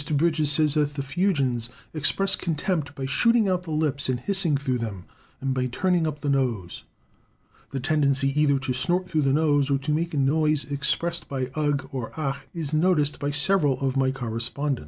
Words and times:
Bridges 0.11 0.51
says 0.51 0.73
that 0.73 0.95
the 0.95 1.03
Fuegians 1.03 1.69
"express 1.93 2.35
contempt 2.35 2.95
by 2.95 3.05
shooting 3.05 3.47
out 3.47 3.61
the 3.61 3.69
lips 3.69 4.09
and 4.09 4.19
hissing 4.19 4.57
through 4.57 4.79
them, 4.79 5.05
and 5.39 5.53
by 5.53 5.67
turning 5.67 6.07
up 6.07 6.21
the 6.21 6.27
nose." 6.29 6.81
The 7.69 7.79
tendency 7.79 8.29
either 8.41 8.57
to 8.57 8.73
snort 8.73 9.07
through 9.07 9.21
the 9.21 9.31
nose, 9.31 9.69
or 9.69 9.77
to 9.77 9.93
make 9.93 10.15
a 10.15 10.17
noise 10.17 10.65
expressed 10.71 11.29
by 11.29 11.51
ugh 11.53 11.87
or 11.91 12.11
ach, 12.19 12.47
is 12.51 12.73
noticed 12.73 13.19
by 13.19 13.29
several 13.29 13.79
of 13.79 13.95
my 13.95 14.09
correspondents. 14.09 14.79